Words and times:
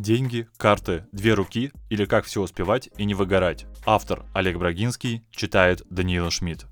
Деньги, 0.00 0.48
карты, 0.56 1.04
две 1.12 1.34
руки 1.34 1.72
или 1.90 2.06
как 2.06 2.24
все 2.24 2.40
успевать 2.40 2.88
и 2.96 3.04
не 3.04 3.12
выгорать. 3.12 3.66
Автор 3.84 4.24
Олег 4.32 4.56
Брагинский 4.56 5.26
читает 5.30 5.82
Даниила 5.90 6.30
Шмидт. 6.30 6.64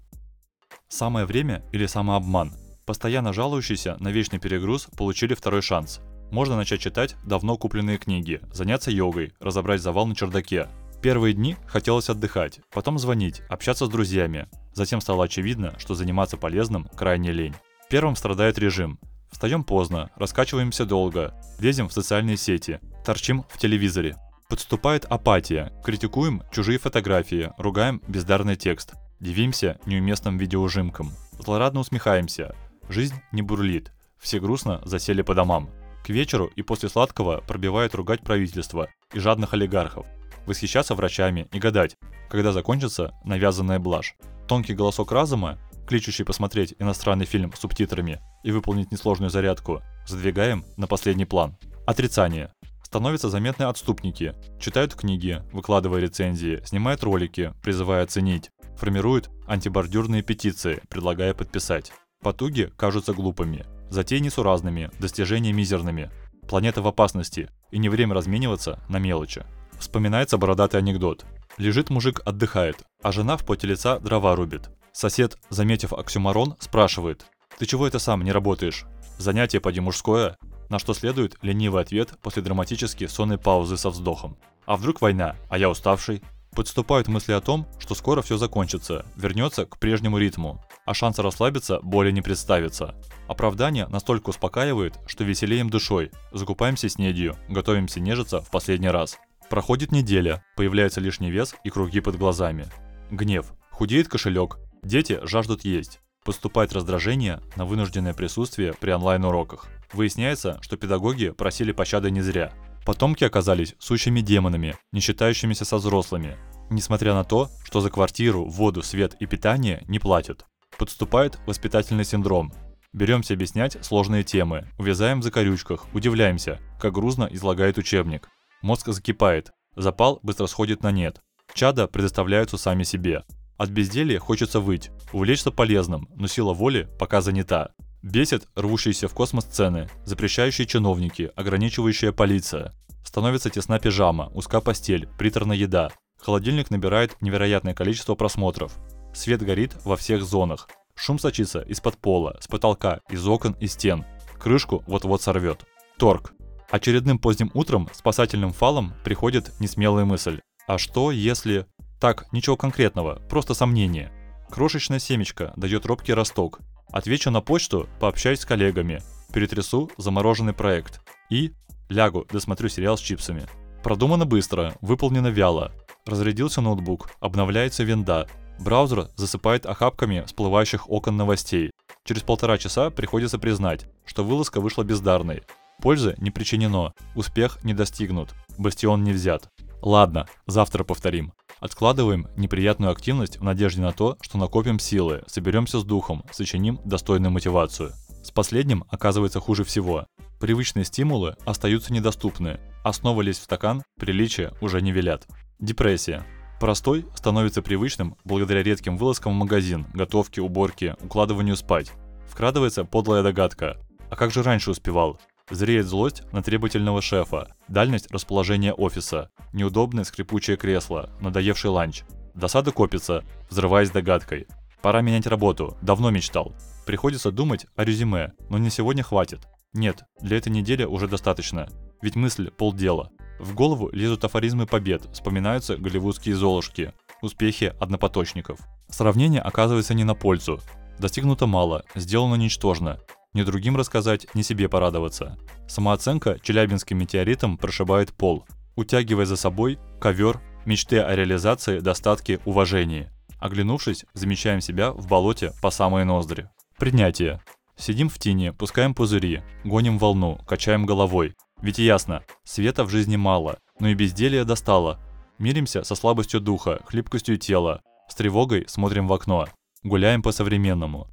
Самое 0.88 1.26
время 1.26 1.62
или 1.70 1.84
самообман. 1.84 2.54
Постоянно 2.86 3.34
жалующиеся 3.34 3.98
на 4.00 4.08
вечный 4.08 4.38
перегруз 4.38 4.88
получили 4.96 5.34
второй 5.34 5.60
шанс. 5.60 6.00
Можно 6.30 6.56
начать 6.56 6.80
читать 6.80 7.16
давно 7.22 7.58
купленные 7.58 7.98
книги, 7.98 8.40
заняться 8.50 8.90
йогой, 8.90 9.34
разобрать 9.40 9.82
завал 9.82 10.06
на 10.06 10.14
чердаке. 10.14 10.66
Первые 11.02 11.34
дни 11.34 11.56
хотелось 11.66 12.08
отдыхать, 12.08 12.60
потом 12.72 12.98
звонить, 12.98 13.42
общаться 13.50 13.84
с 13.84 13.90
друзьями. 13.90 14.48
Затем 14.72 15.02
стало 15.02 15.24
очевидно, 15.24 15.74
что 15.78 15.94
заниматься 15.94 16.38
полезным 16.38 16.88
крайне 16.96 17.30
лень. 17.32 17.54
Первым 17.90 18.16
страдает 18.16 18.58
режим. 18.58 18.98
Встаем 19.30 19.64
поздно, 19.64 20.10
раскачиваемся 20.16 20.86
долго, 20.86 21.34
лезем 21.60 21.88
в 21.88 21.92
социальные 21.92 22.38
сети, 22.38 22.80
торчим 23.08 23.46
в 23.48 23.56
телевизоре. 23.56 24.16
Подступает 24.50 25.06
апатия, 25.06 25.72
критикуем 25.82 26.42
чужие 26.52 26.78
фотографии, 26.78 27.50
ругаем 27.56 28.02
бездарный 28.06 28.54
текст, 28.54 28.92
дивимся 29.18 29.78
неуместным 29.86 30.36
видеоужимкам, 30.36 31.12
злорадно 31.38 31.80
усмехаемся. 31.80 32.54
Жизнь 32.90 33.14
не 33.32 33.40
бурлит, 33.40 33.92
все 34.18 34.40
грустно 34.40 34.82
засели 34.84 35.22
по 35.22 35.34
домам. 35.34 35.70
К 36.04 36.10
вечеру 36.10 36.50
и 36.54 36.60
после 36.60 36.90
сладкого 36.90 37.40
пробивает 37.48 37.94
ругать 37.94 38.20
правительство 38.20 38.88
и 39.14 39.18
жадных 39.18 39.54
олигархов, 39.54 40.06
восхищаться 40.44 40.94
врачами 40.94 41.48
и 41.50 41.58
гадать, 41.58 41.96
когда 42.28 42.52
закончится 42.52 43.14
навязанная 43.24 43.78
блажь. 43.78 44.16
Тонкий 44.46 44.74
голосок 44.74 45.12
разума 45.12 45.58
кличущий 45.86 46.26
посмотреть 46.26 46.74
иностранный 46.78 47.24
фильм 47.24 47.54
с 47.54 47.60
субтитрами 47.60 48.20
и 48.44 48.50
выполнить 48.50 48.92
несложную 48.92 49.30
зарядку, 49.30 49.80
задвигаем 50.06 50.66
на 50.76 50.86
последний 50.86 51.24
план. 51.24 51.56
Отрицание. 51.86 52.52
Становятся 52.88 53.28
заметны 53.28 53.64
отступники, 53.64 54.34
читают 54.58 54.94
книги, 54.94 55.42
выкладывая 55.52 56.00
рецензии, 56.00 56.62
снимают 56.64 57.02
ролики, 57.02 57.52
призывая 57.62 58.02
оценить, 58.02 58.50
формируют 58.78 59.28
антибордюрные 59.46 60.22
петиции, 60.22 60.80
предлагая 60.88 61.34
подписать. 61.34 61.92
Потуги 62.22 62.72
кажутся 62.78 63.12
глупыми, 63.12 63.66
затеи 63.90 64.20
несуразными, 64.20 64.90
достижения 64.98 65.52
мизерными. 65.52 66.10
Планета 66.48 66.80
в 66.80 66.86
опасности, 66.86 67.50
и 67.70 67.76
не 67.76 67.90
время 67.90 68.14
размениваться 68.14 68.82
на 68.88 68.96
мелочи. 68.96 69.44
Вспоминается 69.78 70.38
бородатый 70.38 70.76
анекдот. 70.76 71.26
Лежит 71.58 71.90
мужик, 71.90 72.22
отдыхает, 72.24 72.84
а 73.02 73.12
жена 73.12 73.36
в 73.36 73.44
поте 73.44 73.66
лица 73.66 73.98
дрова 73.98 74.34
рубит. 74.34 74.70
Сосед, 74.92 75.36
заметив 75.50 75.92
оксюмарон, 75.92 76.56
спрашивает, 76.58 77.26
«Ты 77.58 77.66
чего 77.66 77.86
это 77.86 77.98
сам 77.98 78.24
не 78.24 78.32
работаешь? 78.32 78.86
Занятие 79.18 79.60
поди 79.60 79.80
мужское?» 79.80 80.38
На 80.68 80.78
что 80.78 80.94
следует 80.94 81.36
ленивый 81.42 81.82
ответ 81.82 82.18
после 82.22 82.42
драматически 82.42 83.06
сонной 83.06 83.38
паузы 83.38 83.76
со 83.76 83.90
вздохом. 83.90 84.36
«А 84.66 84.76
вдруг 84.76 85.00
война, 85.00 85.36
а 85.48 85.58
я 85.58 85.70
уставший?» 85.70 86.22
Подступают 86.52 87.08
мысли 87.08 87.32
о 87.32 87.40
том, 87.40 87.66
что 87.78 87.94
скоро 87.94 88.22
все 88.22 88.36
закончится, 88.36 89.06
вернется 89.16 89.66
к 89.66 89.78
прежнему 89.78 90.18
ритму, 90.18 90.64
а 90.86 90.94
шанса 90.94 91.22
расслабиться 91.22 91.78
более 91.82 92.12
не 92.12 92.22
представится. 92.22 92.94
Оправдание 93.28 93.86
настолько 93.86 94.30
успокаивает, 94.30 94.98
что 95.06 95.24
веселеем 95.24 95.70
душой, 95.70 96.10
закупаемся 96.32 96.88
снедью, 96.88 97.36
готовимся 97.48 98.00
нежиться 98.00 98.40
в 98.40 98.50
последний 98.50 98.88
раз. 98.88 99.18
Проходит 99.50 99.92
неделя, 99.92 100.42
появляется 100.56 101.00
лишний 101.00 101.30
вес 101.30 101.54
и 101.64 101.70
круги 101.70 102.00
под 102.00 102.16
глазами. 102.16 102.66
Гнев. 103.10 103.52
Худеет 103.70 104.08
кошелек, 104.08 104.58
Дети 104.82 105.18
жаждут 105.22 105.64
есть. 105.64 106.00
Поступает 106.24 106.72
раздражение 106.72 107.40
на 107.56 107.64
вынужденное 107.64 108.14
присутствие 108.14 108.74
при 108.74 108.90
онлайн-уроках. 108.90 109.68
Выясняется, 109.92 110.58
что 110.60 110.76
педагоги 110.76 111.30
просили 111.30 111.72
пощады 111.72 112.10
не 112.10 112.20
зря. 112.20 112.52
Потомки 112.84 113.24
оказались 113.24 113.74
сущими 113.78 114.20
демонами, 114.20 114.74
не 114.92 115.00
считающимися 115.00 115.64
со 115.64 115.76
взрослыми, 115.76 116.36
несмотря 116.70 117.14
на 117.14 117.24
то, 117.24 117.48
что 117.64 117.80
за 117.80 117.90
квартиру, 117.90 118.46
воду, 118.46 118.82
свет 118.82 119.14
и 119.20 119.26
питание 119.26 119.84
не 119.88 119.98
платят. 119.98 120.46
Подступает 120.78 121.38
воспитательный 121.46 122.04
синдром. 122.04 122.52
Беремся 122.92 123.34
объяснять 123.34 123.76
сложные 123.84 124.24
темы, 124.24 124.68
увязаем 124.78 125.20
в 125.20 125.22
закорючках, 125.22 125.86
удивляемся, 125.92 126.60
как 126.80 126.94
грузно 126.94 127.28
излагает 127.30 127.76
учебник. 127.78 128.28
Мозг 128.62 128.88
закипает, 128.88 129.50
запал 129.76 130.20
быстро 130.22 130.46
сходит 130.46 130.82
на 130.82 130.90
нет. 130.90 131.20
Чада 131.52 131.86
предоставляются 131.86 132.56
сами 132.56 132.82
себе. 132.82 133.24
От 133.56 133.70
безделья 133.70 134.18
хочется 134.18 134.60
выть, 134.60 134.90
увлечься 135.12 135.50
полезным, 135.50 136.08
но 136.14 136.26
сила 136.26 136.54
воли 136.54 136.88
пока 136.98 137.20
занята. 137.20 137.72
Бесит 138.08 138.48
рвущиеся 138.54 139.06
в 139.06 139.12
космос 139.12 139.44
цены, 139.44 139.86
запрещающие 140.06 140.66
чиновники, 140.66 141.30
ограничивающая 141.36 142.10
полиция. 142.10 142.72
Становится 143.04 143.50
тесна 143.50 143.78
пижама, 143.78 144.30
узка 144.34 144.62
постель, 144.62 145.06
приторная 145.18 145.58
еда. 145.58 145.90
Холодильник 146.18 146.70
набирает 146.70 147.20
невероятное 147.20 147.74
количество 147.74 148.14
просмотров. 148.14 148.72
Свет 149.12 149.42
горит 149.42 149.76
во 149.84 149.94
всех 149.98 150.24
зонах. 150.24 150.70
Шум 150.94 151.18
сочится 151.18 151.60
из-под 151.60 151.98
пола, 151.98 152.38
с 152.40 152.48
потолка, 152.48 153.00
из 153.10 153.26
окон 153.28 153.54
и 153.60 153.66
стен. 153.66 154.06
Крышку 154.38 154.82
вот-вот 154.86 155.20
сорвет. 155.20 155.66
Торг. 155.98 156.32
Очередным 156.70 157.18
поздним 157.18 157.50
утром 157.52 157.90
спасательным 157.92 158.54
фалом 158.54 158.94
приходит 159.04 159.52
несмелая 159.60 160.06
мысль. 160.06 160.40
А 160.66 160.78
что 160.78 161.10
если... 161.10 161.66
Так, 162.00 162.32
ничего 162.32 162.56
конкретного, 162.56 163.20
просто 163.28 163.52
сомнение. 163.52 164.10
Крошечная 164.48 164.98
семечко 164.98 165.52
дает 165.56 165.84
робкий 165.84 166.14
росток. 166.14 166.60
Отвечу 166.92 167.30
на 167.30 167.40
почту, 167.40 167.88
пообщаюсь 168.00 168.40
с 168.40 168.46
коллегами, 168.46 169.02
перетрясу 169.32 169.90
замороженный 169.98 170.54
проект. 170.54 171.00
И 171.30 171.52
лягу, 171.88 172.26
досмотрю 172.30 172.68
сериал 172.68 172.96
с 172.96 173.00
чипсами. 173.00 173.46
Продумано 173.82 174.24
быстро, 174.24 174.74
выполнено 174.80 175.28
вяло. 175.28 175.72
Разрядился 176.06 176.60
ноутбук, 176.60 177.10
обновляется 177.20 177.84
винда. 177.84 178.26
Браузер 178.58 179.08
засыпает 179.16 179.66
охапками 179.66 180.24
всплывающих 180.26 180.90
окон 180.90 181.16
новостей. 181.16 181.70
Через 182.04 182.22
полтора 182.22 182.58
часа 182.58 182.90
приходится 182.90 183.38
признать, 183.38 183.86
что 184.04 184.24
вылазка 184.24 184.60
вышла 184.60 184.82
бездарной. 184.82 185.42
Пользы 185.80 186.16
не 186.18 186.30
причинено, 186.30 186.94
успех 187.14 187.62
не 187.62 187.74
достигнут, 187.74 188.34
бастион 188.56 189.04
не 189.04 189.12
взят. 189.12 189.48
Ладно, 189.82 190.26
завтра 190.46 190.82
повторим. 190.82 191.32
Откладываем 191.60 192.28
неприятную 192.36 192.92
активность 192.92 193.38
в 193.38 193.42
надежде 193.42 193.82
на 193.82 193.92
то, 193.92 194.16
что 194.20 194.38
накопим 194.38 194.78
силы, 194.78 195.22
соберемся 195.26 195.80
с 195.80 195.84
духом, 195.84 196.24
сочиним 196.30 196.80
достойную 196.84 197.32
мотивацию. 197.32 197.92
С 198.22 198.30
последним 198.30 198.84
оказывается 198.90 199.40
хуже 199.40 199.64
всего. 199.64 200.06
Привычные 200.40 200.84
стимулы 200.84 201.36
остаются 201.44 201.92
недоступны, 201.92 202.60
а 202.84 202.92
снова 202.92 203.22
лезть 203.22 203.40
в 203.40 203.44
стакан 203.44 203.82
приличия 203.98 204.52
уже 204.60 204.80
не 204.80 204.92
велят. 204.92 205.26
Депрессия. 205.58 206.24
Простой 206.60 207.06
становится 207.14 207.62
привычным 207.62 208.16
благодаря 208.24 208.62
редким 208.62 208.96
вылазкам 208.96 209.32
в 209.32 209.36
магазин, 209.36 209.86
готовке, 209.94 210.40
уборке, 210.40 210.96
укладыванию 211.00 211.56
спать. 211.56 211.92
Вкрадывается 212.28 212.84
подлая 212.84 213.22
догадка. 213.22 213.78
А 214.10 214.16
как 214.16 214.30
же 214.30 214.42
раньше 214.42 214.70
успевал? 214.70 215.20
Зреет 215.50 215.86
злость 215.86 216.22
на 216.32 216.42
требовательного 216.42 217.00
шефа, 217.00 217.54
дальность 217.68 218.10
расположения 218.10 218.72
офиса, 218.72 219.30
неудобное 219.52 220.04
скрипучее 220.04 220.56
кресло, 220.56 221.10
надоевший 221.20 221.70
ланч. 221.70 222.02
Досада 222.34 222.70
копится, 222.70 223.24
взрываясь 223.48 223.90
догадкой. 223.90 224.46
Пора 224.82 225.00
менять 225.00 225.26
работу, 225.26 225.76
давно 225.82 226.10
мечтал. 226.10 226.54
Приходится 226.86 227.32
думать 227.32 227.66
о 227.76 227.84
резюме, 227.84 228.32
но 228.48 228.58
не 228.58 228.70
сегодня 228.70 229.02
хватит. 229.02 229.48
Нет, 229.72 230.04
для 230.20 230.36
этой 230.36 230.50
недели 230.50 230.84
уже 230.84 231.08
достаточно. 231.08 231.68
Ведь 232.00 232.14
мысль– 232.14 232.50
полдела. 232.58 233.10
В 233.38 233.54
голову 233.54 233.90
лезут 233.92 234.24
афоризмы 234.24 234.66
побед, 234.66 235.08
вспоминаются 235.12 235.76
голливудские 235.76 236.34
золушки, 236.36 236.92
успехи 237.22 237.74
однопоточников. 237.80 238.60
Сравнение 238.88 239.40
оказывается 239.40 239.94
не 239.94 240.04
на 240.04 240.14
пользу. 240.14 240.60
Достигнуто 240.98 241.46
мало, 241.46 241.84
сделано 241.94 242.34
ничтожно. 242.34 242.98
Ни 243.34 243.42
другим 243.42 243.76
рассказать, 243.76 244.26
ни 244.34 244.42
себе 244.42 244.68
порадоваться. 244.68 245.38
Самооценка 245.68 246.38
челябинским 246.40 246.98
метеоритом 246.98 247.58
прошибает 247.58 248.12
пол, 248.14 248.46
утягивая 248.76 249.26
за 249.26 249.36
собой 249.36 249.78
ковер 250.00 250.40
мечты 250.64 250.98
о 250.98 251.14
реализации, 251.14 251.80
достатке, 251.80 252.40
уважении. 252.44 253.10
Оглянувшись, 253.38 254.04
замечаем 254.14 254.60
себя 254.60 254.92
в 254.92 255.06
болоте 255.06 255.52
по 255.62 255.70
самые 255.70 256.04
ноздри. 256.04 256.48
Принятие. 256.78 257.40
Сидим 257.76 258.08
в 258.08 258.18
тени, 258.18 258.50
пускаем 258.50 258.94
пузыри, 258.94 259.42
гоним 259.64 259.98
волну, 259.98 260.40
качаем 260.46 260.86
головой. 260.86 261.36
Ведь 261.60 261.78
ясно, 261.78 262.22
света 262.44 262.84
в 262.84 262.90
жизни 262.90 263.16
мало, 263.16 263.58
но 263.78 263.88
и 263.88 263.94
безделие 263.94 264.44
достало. 264.44 265.00
Миримся 265.38 265.84
со 265.84 265.94
слабостью 265.94 266.40
духа, 266.40 266.80
хлипкостью 266.86 267.36
тела, 267.36 267.82
с 268.08 268.14
тревогой 268.14 268.64
смотрим 268.68 269.06
в 269.06 269.12
окно, 269.12 269.46
гуляем 269.82 270.22
по-современному. 270.22 271.08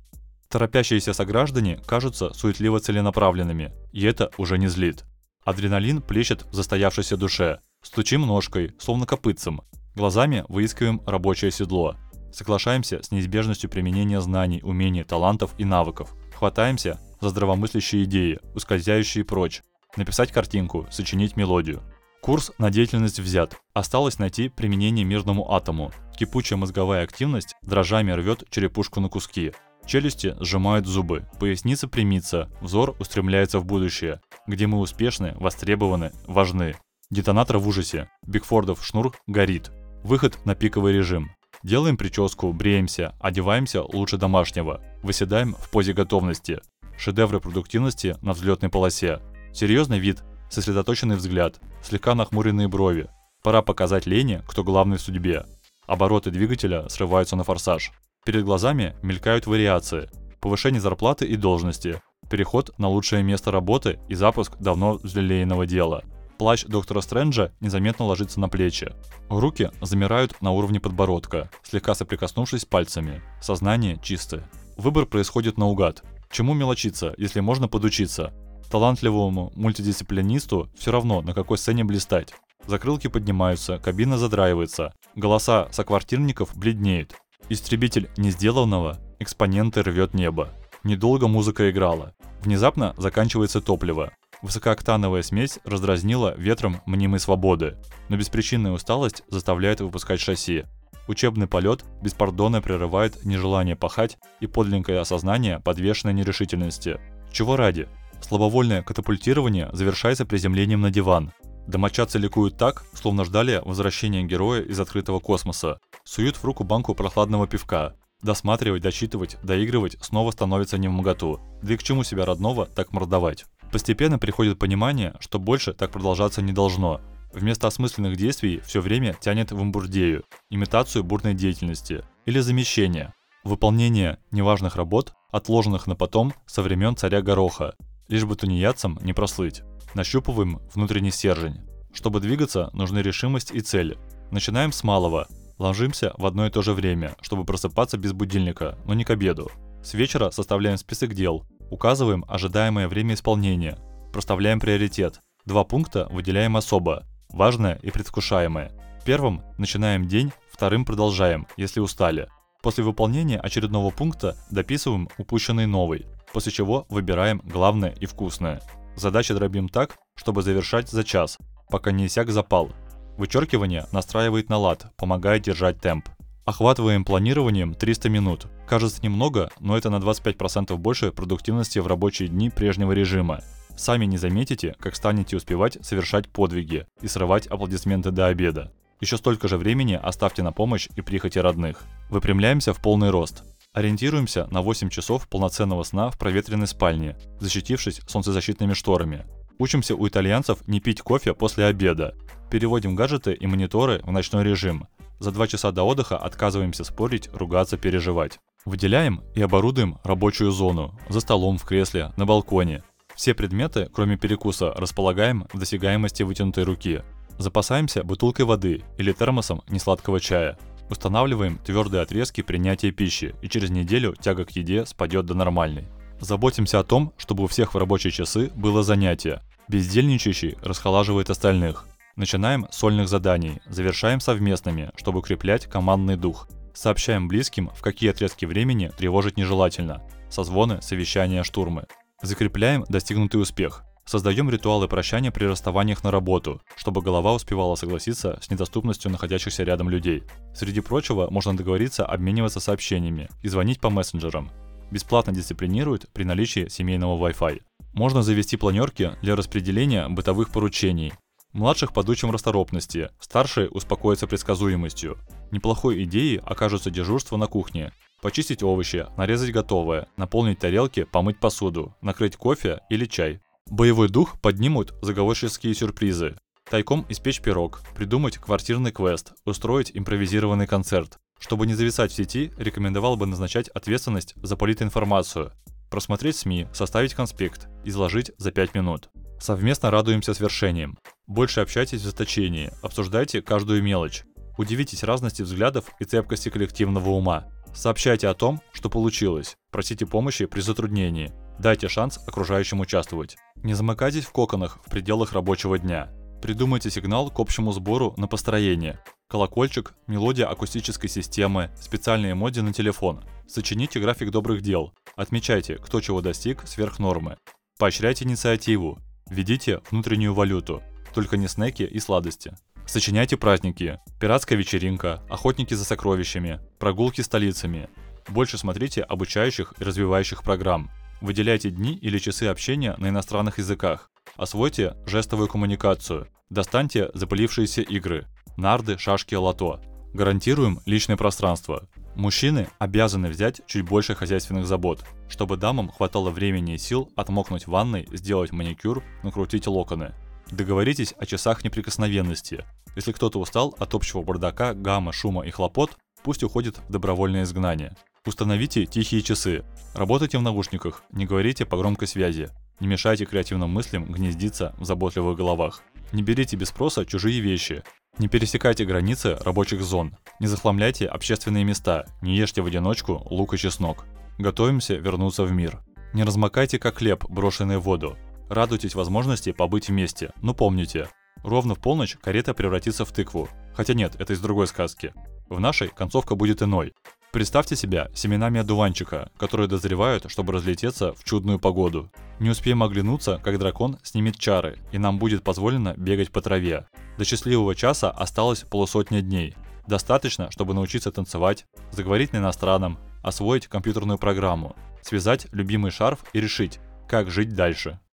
Торопящиеся 0.56 1.12
сограждане 1.13 1.81
кажутся 1.86 2.34
суетливо 2.34 2.80
целенаправленными, 2.80 3.74
и 3.92 4.06
это 4.06 4.31
уже 4.38 4.57
не 4.57 4.69
злит. 4.69 5.04
Адреналин 5.44 6.02
плещет 6.02 6.46
в 6.50 6.54
застоявшейся 6.54 7.18
душе. 7.18 7.60
Стучим 7.81 8.22
ножкой, 8.22 8.74
словно 8.80 9.06
копытцем. 9.06 9.63
Глазами 9.96 10.46
выискиваем 10.48 11.02
рабочее 11.06 11.52
седло. 11.52 11.98
Соглашаемся 12.31 13.04
с 13.04 13.12
неизбежностью 13.12 13.69
применения 13.69 14.22
знаний, 14.22 14.62
умений, 14.63 15.04
талантов 15.04 15.52
и 15.57 15.66
навыков. 15.66 16.16
Хватаемся 16.34 17.01
за 17.19 17.31
здравомыслящие 17.31 18.06
идеи, 18.06 18.40
ускользающие 18.54 19.25
прочь. 19.25 19.62
Написать 19.98 20.31
картинку, 20.31 20.88
сочинить 20.90 21.36
мелодию. 21.36 21.84
Курс 22.22 22.54
на 22.60 22.72
деятельность 22.72 23.19
взят. 23.19 23.58
Осталось 23.74 24.19
найти 24.19 24.48
применение 24.48 25.04
мирному 25.04 25.51
атому. 25.51 25.92
Кипучая 26.18 26.56
мозговая 26.56 27.04
активность 27.04 27.56
дрожами 27.62 28.13
рвет 28.13 28.46
черепушку 28.50 29.01
на 29.01 29.10
куски. 29.10 29.51
Челюсти 29.86 30.36
сжимают 30.40 30.88
зубы, 30.88 31.28
поясница 31.40 31.88
примится, 31.88 32.50
взор 32.60 32.96
устремляется 33.00 33.60
в 33.60 33.66
будущее, 33.66 34.20
где 34.48 34.66
мы 34.66 34.80
успешны, 34.80 35.36
востребованы, 35.40 36.12
важны. 36.28 36.76
Детонатор 37.12 37.60
в 37.60 37.68
ужасе. 37.68 38.10
Бигфордов 38.26 38.84
шнур 38.84 39.16
горит. 39.28 39.72
Выход 40.04 40.44
на 40.44 40.56
пиковый 40.56 40.94
режим. 40.94 41.32
Делаем 41.62 41.98
прическу, 41.98 42.52
бреемся, 42.52 43.16
одеваемся 43.20 43.84
лучше 43.84 44.18
домашнего. 44.18 44.82
Выседаем 45.04 45.54
в 45.56 45.70
позе 45.70 45.94
готовности. 45.94 46.62
Шедевры 46.98 47.40
продуктивности 47.40 48.18
на 48.22 48.34
взлетной 48.34 48.70
полосе. 48.70 49.20
Серьезный 49.54 50.00
вид, 50.00 50.24
сосредоточенный 50.50 51.16
взгляд, 51.16 51.60
слегка 51.84 52.16
нахмуренные 52.16 52.68
брови. 52.68 53.10
Пора 53.44 53.62
показать 53.62 54.08
Лене, 54.08 54.44
кто 54.48 54.64
главный 54.64 54.98
в 54.98 55.02
судьбе. 55.02 55.46
Обороты 55.86 56.32
двигателя 56.32 56.90
срываются 56.90 57.36
на 57.36 57.44
форсаж. 57.44 57.92
Перед 58.25 58.44
глазами 58.44 58.95
мелькают 59.04 59.45
вариации. 59.45 60.10
Повышение 60.42 60.81
зарплаты 60.81 61.27
и 61.27 61.36
должности, 61.36 62.01
переход 62.27 62.74
на 62.80 62.89
лучшее 62.89 63.22
место 63.22 63.51
работы 63.51 64.00
и 64.10 64.16
запуск 64.16 64.57
давно 64.57 64.95
взлелеянного 64.95 65.68
дела. 65.68 66.04
Плащ 66.39 66.66
доктора 66.66 67.01
Стрэнджа 67.01 67.51
незаметно 67.60 68.06
ложится 68.06 68.39
на 68.39 68.50
плечи. 68.50 68.92
Руки 69.30 69.69
замирают 69.80 70.42
на 70.42 70.51
уровне 70.51 70.80
подбородка, 70.80 71.51
слегка 71.62 71.94
соприкоснувшись 71.94 72.66
пальцами. 72.66 73.22
Сознание 73.42 74.00
чистое. 74.01 74.50
Выбор 74.75 75.06
происходит 75.06 75.60
наугад. 75.60 76.04
Чему 76.31 76.56
мелочиться, 76.56 77.13
если 77.18 77.42
можно 77.42 77.68
подучиться? 77.68 78.33
Талантливому 78.72 79.54
мультидисциплинисту 79.56 80.68
все 80.75 80.92
равно, 80.92 81.22
на 81.22 81.36
какой 81.36 81.60
сцене 81.60 81.83
блистать. 81.83 82.33
Закрылки 82.66 83.07
поднимаются, 83.07 83.77
кабина 83.77 84.18
задраивается, 84.18 84.94
голоса 85.16 85.68
соквартирников 85.72 86.57
бледнеют. 86.57 87.16
Истребитель 87.47 88.09
несделанного 88.18 88.97
экспоненты 89.19 89.83
рвет 89.83 90.15
небо. 90.15 90.50
Недолго 90.83 91.27
музыка 91.27 91.69
играла. 91.69 92.15
Внезапно 92.42 92.95
заканчивается 92.97 93.62
топливо. 93.62 94.13
Высокооктановая 94.42 95.21
смесь 95.21 95.59
раздразнила 95.63 96.33
ветром 96.38 96.81
мнимой 96.88 97.19
свободы, 97.19 97.77
но 98.09 98.18
беспричинная 98.18 98.71
усталость 98.71 99.24
заставляет 99.27 99.80
выпускать 99.80 100.19
шасси. 100.19 100.63
Учебный 101.07 101.47
полет 101.47 101.86
беспардонно 102.01 102.63
прерывает 102.63 103.24
нежелание 103.24 103.75
пахать 103.75 104.18
и 104.39 104.48
подлинное 104.48 105.01
осознание 105.01 105.59
подвешенной 105.59 106.15
нерешительности. 106.15 107.00
Чего 107.31 107.57
ради? 107.57 107.88
Слабовольное 108.21 108.81
катапультирование 108.81 109.69
завершается 109.71 110.25
приземлением 110.25 110.81
на 110.81 110.89
диван. 110.89 111.31
Домочадцы 111.68 112.18
ликуют 112.19 112.57
так, 112.57 112.86
словно 112.94 113.25
ждали 113.25 113.62
возвращения 113.63 114.24
героя 114.24 114.62
из 114.62 114.80
открытого 114.80 115.19
космоса. 115.19 115.80
Суют 116.07 116.38
в 116.38 116.46
руку 116.46 116.63
банку 116.63 116.94
прохладного 116.94 117.48
пивка. 117.48 117.96
Досматривать, 118.22 118.84
дочитывать, 118.84 119.38
доигрывать 119.44 119.98
снова 120.02 120.31
становится 120.31 120.78
не 120.78 120.88
в 120.88 120.92
моготу. 120.92 121.40
Да 121.62 121.74
и 121.74 121.78
к 121.78 121.84
чему 121.84 122.04
себя 122.04 122.25
родного 122.25 122.68
так 122.68 122.92
мордовать? 122.92 123.46
Постепенно 123.72 124.19
приходит 124.19 124.60
понимание, 124.60 125.16
что 125.19 125.40
больше 125.40 125.74
так 125.74 125.92
продолжаться 125.92 126.42
не 126.42 126.54
должно. 126.54 127.02
Вместо 127.34 127.68
осмысленных 127.68 128.16
действий 128.18 128.62
все 128.66 128.81
время 128.81 129.18
тянет 129.19 129.52
в 129.52 129.62
имбурдею, 129.62 130.24
имитацию 130.50 131.04
бурной 131.04 131.34
деятельности 131.34 132.06
или 132.25 132.40
замещение, 132.40 133.13
выполнение 133.44 134.19
неважных 134.31 134.75
работ, 134.75 135.13
отложенных 135.31 135.88
на 135.88 135.96
потом 135.96 136.34
со 136.46 136.62
времен 136.62 136.96
царя 136.96 137.22
Гороха, 137.22 137.75
лишь 138.08 138.25
бы 138.25 138.36
тунеядцам 138.36 139.00
не 139.01 139.13
прослыть. 139.13 139.63
Нащупываем 139.96 140.62
внутренний 140.74 141.12
стержень. 141.12 141.62
Чтобы 141.94 142.19
двигаться, 142.19 142.69
нужны 142.74 143.00
решимость 143.00 143.51
и 143.51 143.60
цель. 143.60 143.98
Начинаем 144.31 144.72
с 144.72 144.84
малого. 144.84 145.28
Ложимся 145.57 146.13
в 146.18 146.25
одно 146.25 146.48
и 146.48 146.50
то 146.50 146.62
же 146.62 146.74
время, 146.74 147.16
чтобы 147.22 147.46
просыпаться 147.46 147.98
без 147.98 148.13
будильника, 148.13 148.78
но 148.86 148.94
не 148.94 149.04
к 149.04 149.10
обеду. 149.10 149.52
С 149.84 149.94
вечера 149.94 150.31
составляем 150.31 150.78
список 150.78 151.13
дел, 151.13 151.46
указываем 151.69 152.25
ожидаемое 152.28 152.88
время 152.88 153.13
исполнения, 153.13 153.78
проставляем 154.12 154.60
приоритет. 154.60 155.22
Два 155.46 155.63
пункта 155.63 156.07
выделяем 156.10 156.57
особо, 156.57 157.06
важное 157.30 157.75
и 157.84 157.92
предвкушаемое. 157.92 158.72
Первым 159.06 159.44
начинаем 159.57 160.07
день, 160.07 160.31
вторым 160.52 160.84
продолжаем, 160.84 161.48
если 161.56 161.80
устали. 161.80 162.28
После 162.62 162.84
выполнения 162.84 163.40
очередного 163.40 163.92
пункта 163.92 164.36
дописываем 164.50 165.08
упущенный 165.19 165.68
новый, 165.68 166.08
после 166.34 166.51
чего 166.51 166.86
выбираем 166.90 167.42
главное 167.46 167.92
и 168.00 168.08
вкусное. 168.08 168.60
Задачи 168.96 169.34
дробим 169.34 169.69
так, 169.69 169.96
чтобы 170.16 170.42
завершать 170.42 170.90
за 170.90 171.04
час, 171.04 171.38
пока 171.69 171.92
не 171.92 172.08
иссяк 172.08 172.31
запал. 172.31 172.72
Вычеркивание 173.17 173.85
настраивает 173.91 174.50
на 174.50 174.57
лад, 174.57 174.88
помогает 174.97 175.44
держать 175.44 175.79
темп. 175.79 176.09
Охватываем 176.45 177.06
планированием 177.06 177.73
300 177.73 178.09
минут. 178.09 178.47
Кажется 178.67 179.01
немного, 179.01 179.50
но 179.59 179.77
это 179.77 179.89
на 179.89 179.97
25% 179.97 180.75
больше 180.77 181.12
продуктивности 181.12 181.79
в 181.79 181.88
рабочие 181.88 182.27
дни 182.27 182.50
прежнего 182.50 182.91
режима. 182.91 183.41
Сами 183.77 184.06
не 184.06 184.17
заметите, 184.17 184.75
как 184.79 184.95
станете 184.95 185.38
успевать 185.38 185.77
совершать 185.81 186.29
подвиги 186.29 186.85
и 187.01 187.07
срывать 187.07 187.47
аплодисменты 187.47 188.12
до 188.12 188.27
обеда. 188.27 188.71
Еще 189.01 189.17
столько 189.17 189.47
же 189.47 189.57
времени 189.57 190.00
оставьте 190.01 190.44
на 190.44 190.51
помощь 190.51 190.88
и 190.95 191.01
прихоти 191.01 191.39
родных. 191.39 191.83
Выпрямляемся 192.09 192.73
в 192.73 192.81
полный 192.81 193.09
рост. 193.09 193.44
Ориентируемся 193.73 194.47
на 194.51 194.62
8 194.62 194.89
часов 194.89 195.27
полноценного 195.27 195.83
сна 195.83 196.09
в 196.09 196.17
проветренной 196.17 196.67
спальне, 196.67 197.17
защитившись 197.39 198.01
солнцезащитными 198.07 198.73
шторами. 198.73 199.25
Учимся 199.57 199.96
у 199.96 200.07
итальянцев 200.07 200.68
не 200.68 200.80
пить 200.80 201.02
кофе 201.02 201.34
после 201.34 201.66
обеда. 201.66 202.16
Переводим 202.52 202.96
гаджеты 202.96 203.34
и 203.34 203.48
мониторы 203.48 204.02
в 204.04 204.12
ночной 204.12 204.44
режим. 204.44 204.88
За 205.19 205.31
2 205.31 205.48
часа 205.48 205.72
до 205.72 205.84
отдыха 205.84 206.18
отказываемся 206.18 206.84
спорить, 206.84 207.30
ругаться, 207.34 207.78
переживать. 207.78 208.40
Выделяем 208.66 209.24
и 209.34 209.42
оборудуем 209.42 209.98
рабочую 210.04 210.52
зону. 210.52 211.00
За 211.07 211.22
столом, 211.22 211.57
в 211.57 211.63
кресле, 211.63 212.12
на 212.18 212.25
балконе. 212.25 212.84
Все 213.16 213.34
предметы, 213.34 213.90
кроме 213.94 214.18
перекуса, 214.18 214.74
располагаем 214.74 215.48
в 215.54 215.58
досягаемости 215.58 216.24
вытянутой 216.24 216.66
руки. 216.66 217.01
Запасаемся 217.38 218.04
бутылкой 218.04 218.46
воды 218.46 218.84
или 218.98 219.13
термосом 219.13 219.62
несладкого 219.69 220.19
чая. 220.19 220.58
Устанавливаем 220.90 221.60
твердые 221.60 222.01
отрезки 222.01 222.42
принятия 222.42 222.92
пищи, 222.92 223.36
и 223.42 223.48
через 223.48 223.69
неделю 223.69 224.16
тяга 224.19 224.46
к 224.46 224.51
еде 224.51 224.86
спадет 224.86 225.25
до 225.25 225.34
нормальной. 225.34 225.88
Заботимся 226.19 226.79
о 226.79 226.83
том, 226.83 227.13
чтобы 227.17 227.44
у 227.44 227.47
всех 227.47 227.73
в 227.73 227.77
рабочие 227.77 228.12
часы 228.12 228.51
было 228.56 228.83
занятие. 228.83 229.41
Бездельничающий 229.67 230.57
расхолаживает 230.62 231.29
остальных. 231.29 231.85
Начинаем 232.15 232.67
с 232.71 232.77
сольных 232.77 233.09
заданий, 233.09 233.62
завершаем 233.67 234.19
совместными, 234.19 234.91
чтобы 234.95 235.19
укреплять 235.19 235.65
командный 235.65 236.15
дух. 236.15 236.48
Сообщаем 236.74 237.27
близким, 237.27 237.69
в 237.75 237.81
какие 237.81 238.10
отрезки 238.12 238.45
времени 238.45 238.91
тревожить 238.98 239.38
нежелательно. 239.38 240.01
Созвоны, 240.29 240.81
совещания, 240.81 241.43
штурмы. 241.43 241.86
Закрепляем 242.22 242.86
достигнутый 242.88 243.41
успех. 243.41 243.84
Создаем 244.05 244.50
ритуалы 244.50 244.88
прощания 244.88 245.31
при 245.31 245.45
расставаниях 245.45 246.03
на 246.03 246.12
работу, 246.12 246.62
чтобы 246.75 247.01
голова 247.01 247.34
успевала 247.34 247.75
согласиться 247.75 248.38
с 248.39 248.51
недоступностью 248.51 249.10
находящихся 249.10 249.63
рядом 249.63 249.89
людей. 249.89 250.24
Среди 250.53 250.79
прочего, 250.81 251.27
можно 251.31 251.57
договориться 251.57 252.05
обмениваться 252.05 252.60
сообщениями 252.60 253.29
и 253.41 253.48
звонить 253.48 253.81
по 253.81 253.89
мессенджерам. 253.89 254.51
Бесплатно 254.92 255.34
дисциплинируют 255.34 256.08
при 256.13 256.24
наличии 256.24 256.68
семейного 256.70 257.18
Wi-Fi. 257.30 257.62
Можно 257.94 258.24
завести 258.24 258.58
планерки 258.58 259.12
для 259.22 259.36
распределения 259.36 260.08
бытовых 260.08 260.51
поручений. 260.51 261.13
Младших 261.54 261.94
подучим 261.94 262.32
расторопности, 262.32 263.10
старшие 263.20 263.70
успокоятся 263.70 264.27
предсказуемостью. 264.27 265.18
Неплохой 265.51 266.04
идеей 266.04 266.42
окажутся 266.44 266.92
дежурства 266.92 267.38
на 267.38 267.48
кухне. 267.48 267.94
Почистить 268.22 268.63
овощи, 268.63 269.08
нарезать 269.15 269.54
готовое, 269.54 270.08
наполнить 270.18 270.60
тарелки, 270.60 271.04
помыть 271.06 271.39
посуду, 271.39 271.96
накрыть 272.01 272.36
кофе 272.36 272.82
или 272.89 273.06
чай. 273.06 273.39
Боевой 273.70 274.10
дух 274.10 274.39
поднимут 274.42 274.94
заговорческие 275.01 275.74
сюрпризы. 275.74 276.36
Тайком 276.70 277.06
испечь 277.10 277.42
пирог, 277.42 277.82
придумать 277.96 278.38
квартирный 278.38 278.92
квест, 278.92 279.34
устроить 279.46 279.92
импровизированный 279.94 280.68
концерт. 280.68 281.20
Чтобы 281.39 281.68
не 281.68 281.74
зависать 281.74 282.12
в 282.12 282.15
сети, 282.15 282.51
рекомендовал 282.58 283.18
бы 283.18 283.25
назначать 283.25 283.68
ответственность 283.70 284.36
за 284.42 284.56
политинформацию. 284.56 285.51
Просмотреть 285.89 286.38
СМИ, 286.38 286.68
составить 286.74 287.13
конспект, 287.13 287.68
изложить 287.84 288.32
за 288.38 288.51
5 288.51 288.74
минут. 288.75 289.10
Совместно 289.39 289.92
радуемся 289.92 290.34
свершениям. 290.34 290.98
Больше 291.27 291.62
общайтесь 291.62 292.01
в 292.01 292.06
заточении, 292.06 292.72
обсуждайте 292.82 293.42
каждую 293.42 293.84
мелочь. 293.84 294.24
Удивитесь 294.58 295.04
разности 295.04 295.42
взглядов 295.42 295.86
и 296.00 296.06
цепкости 296.06 296.50
коллективного 296.50 297.10
ума. 297.10 297.46
Сообщайте 297.74 298.30
о 298.30 298.34
том, 298.34 298.62
что 298.72 298.89
получилось. 298.89 299.58
Просите 299.72 300.06
помощи 300.06 300.46
при 300.46 300.62
затруднении. 300.62 301.34
Дайте 301.60 301.89
шанс 301.89 302.20
окружающим 302.25 302.80
участвовать. 302.80 303.38
Не 303.58 303.74
замыкайтесь 303.74 304.25
в 304.25 304.32
коконах 304.32 304.80
в 304.86 304.89
пределах 304.89 305.34
рабочего 305.34 305.77
дня. 305.77 306.10
Придумайте 306.46 306.92
сигнал 306.92 307.32
к 307.32 307.40
общему 307.40 307.72
сбору 307.72 308.14
на 308.18 308.28
построение. 308.28 309.00
Колокольчик, 309.28 309.96
мелодия 310.06 310.46
акустической 310.46 311.10
системы, 311.10 311.72
специальные 311.75 312.34
эмодзи 312.34 312.60
на 312.60 312.72
телефон. 312.72 313.24
Сочините 313.48 314.00
график 314.00 314.30
добрых 314.30 314.62
дел. 314.62 314.94
Отмечайте, 315.16 315.78
кто 315.78 316.02
чего 316.02 316.22
достиг 316.22 316.62
сверх 316.68 317.00
нормы. 317.00 317.38
Поощряйте 317.80 318.25
инициативу. 318.25 319.00
Введите 319.28 319.82
внутреннюю 319.90 320.36
валюту. 320.36 320.84
только 321.16 321.36
не 321.36 321.48
снеки 321.48 321.82
и 321.82 322.00
сладости. 322.00 322.56
Сочиняйте 322.86 323.38
праздники, 323.38 324.00
пиратская 324.22 324.56
вечеринка, 324.56 325.24
охотники 325.28 325.74
за 325.74 325.84
сокровищами, 325.84 326.60
прогулки 326.78 327.22
столицами. 327.22 327.90
Больше 328.28 328.60
смотрите 328.60 329.02
обучающих 329.02 329.74
и 329.80 329.84
развивающих 329.84 330.44
программ. 330.44 330.92
Выделяйте 331.22 331.72
дни 331.72 331.96
или 331.96 332.20
часы 332.20 332.44
общения 332.44 332.94
на 333.00 333.10
иностранных 333.10 333.58
языках. 333.58 334.12
Освойте 334.38 334.96
жестовую 335.06 335.48
коммуникацию. 335.48 336.27
Достаньте 336.50 337.10
запылившиеся 337.13 337.82
игры. 337.82 338.25
Нарды, 338.58 338.98
шашки, 338.98 339.36
лото. 339.36 339.82
Гарантируем 340.13 340.80
личное 340.86 341.18
пространство. 341.18 341.88
Мужчины 342.15 342.68
обязаны 342.77 343.30
взять 343.30 343.62
чуть 343.65 343.86
больше 343.86 344.15
хозяйственных 344.15 344.65
забот, 344.65 345.06
чтобы 345.30 345.58
дамам 345.58 345.89
хватало 345.89 346.30
времени 346.30 346.75
и 346.75 346.77
сил 346.77 347.10
отмокнуть 347.15 347.68
в 347.68 347.72
ванной, 347.72 348.08
сделать 348.12 348.51
маникюр, 348.51 349.04
накрутить 349.24 349.68
локоны. 349.68 350.13
Договоритесь 350.51 351.13
о 351.18 351.25
часах 351.25 351.63
неприкосновенности. 351.63 352.63
Если 352.96 353.12
кто-то 353.12 353.39
устал 353.39 353.75
от 353.80 353.94
общего 353.94 354.22
бардака, 354.22 354.74
гамма, 354.74 355.12
шума 355.12 355.46
и 355.46 355.51
хлопот, 355.51 355.98
пусть 356.24 356.44
уходит 356.44 356.77
в 356.77 356.92
добровольное 356.92 357.44
изгнание. 357.44 357.96
Установите 358.25 358.86
тихие 358.86 359.22
часы. 359.22 359.63
Работайте 359.94 360.38
в 360.38 360.42
наушниках, 360.42 361.04
не 361.12 361.25
говорите 361.25 361.65
по 361.65 361.77
громкой 361.77 362.08
связи. 362.08 362.50
Не 362.79 362.88
мешайте 362.88 363.25
креативным 363.25 363.70
мыслям 363.70 364.12
гнездиться 364.12 364.75
в 364.77 364.86
заботливых 364.86 365.38
головах. 365.38 365.82
Не 366.12 366.24
берите 366.24 366.58
без 366.58 366.70
спроса 366.70 367.05
чужие 367.05 367.39
вещи. 367.39 367.84
Не 368.17 368.27
пересекайте 368.27 368.86
границы 368.86 369.38
рабочих 369.41 369.82
зон. 369.82 370.15
Не 370.39 370.48
захламляйте 370.48 371.05
общественные 371.05 371.63
места. 371.63 372.05
Не 372.22 372.36
ешьте 372.36 372.62
в 372.62 372.65
одиночку 372.65 373.25
лук 373.29 373.53
и 373.53 373.58
чеснок. 373.58 374.05
Готовимся 374.38 374.96
вернуться 374.96 375.44
в 375.44 375.51
мир. 375.51 375.79
Не 376.13 376.24
размокайте 376.24 376.79
как 376.79 376.98
хлеб, 376.98 377.25
брошенный 377.29 377.77
в 377.77 377.82
воду. 377.84 378.17
Радуйтесь 378.50 378.96
возможности 378.96 379.51
побыть 379.51 379.89
вместе. 379.89 380.32
Но 380.41 380.53
помните, 380.53 381.10
ровно 381.44 381.75
в 381.75 381.79
полночь 381.79 382.17
карета 382.22 382.53
превратится 382.53 383.05
в 383.05 383.12
тыкву. 383.12 383.50
Хотя 383.74 383.94
нет, 383.94 384.15
это 384.20 384.34
из 384.34 384.39
другой 384.39 384.67
сказки. 384.67 385.13
В 385.50 385.60
нашей 385.60 385.89
концовка 385.89 386.36
будет 386.36 386.62
иной. 386.62 386.94
Представьте 387.36 387.75
себя 387.75 388.08
семенами 388.13 388.62
одуванчика, 388.62 389.30
которые 389.36 389.68
дозревают, 389.68 390.32
чтобы 390.32 390.54
разлететься 390.54 391.12
в 391.15 391.25
чудную 391.25 391.60
погоду. 391.60 392.10
Не 392.39 392.50
успеем 392.50 392.82
оглянуться, 392.82 393.42
как 393.44 393.60
дракон 393.60 393.98
снимет 394.04 394.39
чары, 394.39 394.80
и 394.94 394.98
нам 394.98 395.20
будет 395.20 395.44
позволено 395.44 395.94
бегать 395.98 396.32
по 396.32 396.39
траве. 396.39 396.88
До 397.18 397.25
счастливого 397.25 397.75
часа 397.75 398.10
осталось 398.10 398.62
полусотня 398.62 399.22
дней. 399.22 399.54
Достаточно, 399.86 400.50
чтобы 400.50 400.74
научиться 400.74 401.12
танцевать, 401.12 401.65
заговорить 401.92 402.32
на 402.32 402.38
иностранном, 402.38 403.00
освоить 403.22 403.68
компьютерную 403.68 404.18
программу, 404.18 404.74
связать 405.01 405.48
любимый 405.51 405.92
шарф 405.92 406.24
и 406.32 406.39
решить, 406.39 406.80
как 407.10 407.30
жить 407.30 407.54
дальше. 407.54 408.00